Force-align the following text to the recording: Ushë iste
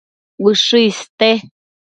Ushë 0.51 0.81
iste 0.87 1.31